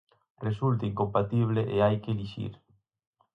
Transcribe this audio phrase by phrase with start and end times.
[0.45, 2.53] Resulta incompatible e hai que elixir.